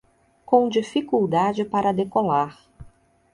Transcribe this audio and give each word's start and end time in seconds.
Com 0.47 0.67
dificuldade 0.67 1.63
para 1.63 1.91
decolar 1.91 2.57